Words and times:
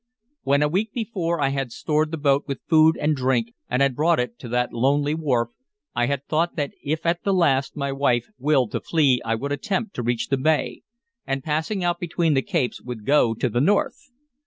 When, 0.41 0.63
a 0.63 0.67
week 0.67 0.93
before, 0.93 1.39
I 1.39 1.49
had 1.49 1.71
stored 1.71 2.09
the 2.09 2.17
boat 2.17 2.45
with 2.47 2.63
food 2.67 2.97
and 2.97 3.15
drink 3.15 3.53
and 3.69 3.83
had 3.83 3.95
brought 3.95 4.19
it 4.19 4.39
to 4.39 4.49
that 4.49 4.73
lonely 4.73 5.13
wharf, 5.13 5.49
I 5.93 6.07
had 6.07 6.25
thought 6.25 6.55
that 6.55 6.71
if 6.83 7.05
at 7.05 7.21
the 7.23 7.31
last 7.35 7.75
my 7.77 7.91
wife 7.91 8.25
willed 8.39 8.71
to 8.71 8.81
flee 8.81 9.21
I 9.23 9.35
would 9.35 9.51
attempt 9.51 9.93
to 9.93 10.01
reach 10.01 10.29
the 10.29 10.37
bay, 10.37 10.81
and 11.27 11.43
passing 11.43 11.83
out 11.83 11.99
between 11.99 12.33
the 12.33 12.41
capes 12.41 12.81
would 12.81 13.05
go 13.05 13.35
to 13.35 13.47
the 13.47 13.61
north. 13.61 14.09